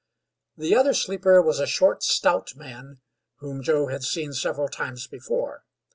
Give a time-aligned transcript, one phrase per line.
[0.57, 3.01] The other sleeper was a short, stout man
[3.35, 5.63] whom Joe had seen several times before.